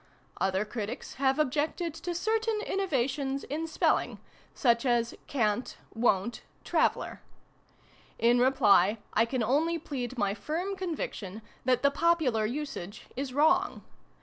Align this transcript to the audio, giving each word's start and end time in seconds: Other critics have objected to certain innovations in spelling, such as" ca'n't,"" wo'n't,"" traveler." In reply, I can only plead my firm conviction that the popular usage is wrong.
Other 0.37 0.65
critics 0.65 1.13
have 1.21 1.37
objected 1.37 1.93
to 1.93 2.15
certain 2.15 2.59
innovations 2.65 3.43
in 3.43 3.67
spelling, 3.67 4.17
such 4.55 4.83
as" 4.83 5.13
ca'n't,"" 5.27 5.75
wo'n't,"" 5.95 6.41
traveler." 6.71 7.21
In 8.17 8.39
reply, 8.39 8.97
I 9.13 9.25
can 9.25 9.43
only 9.43 9.77
plead 9.77 10.17
my 10.17 10.33
firm 10.33 10.75
conviction 10.75 11.43
that 11.65 11.83
the 11.83 11.91
popular 11.91 12.47
usage 12.47 13.05
is 13.15 13.31
wrong. 13.31 13.83